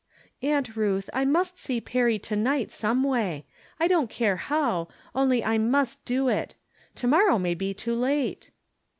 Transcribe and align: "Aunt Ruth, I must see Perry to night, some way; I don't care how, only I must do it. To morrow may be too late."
"Aunt 0.51 0.75
Ruth, 0.75 1.11
I 1.13 1.25
must 1.25 1.59
see 1.59 1.79
Perry 1.79 2.17
to 2.17 2.35
night, 2.35 2.71
some 2.71 3.03
way; 3.03 3.45
I 3.79 3.87
don't 3.87 4.09
care 4.09 4.35
how, 4.37 4.87
only 5.13 5.43
I 5.43 5.59
must 5.59 6.03
do 6.05 6.27
it. 6.27 6.55
To 6.95 7.05
morrow 7.07 7.37
may 7.37 7.53
be 7.53 7.75
too 7.75 7.93
late." 7.93 8.49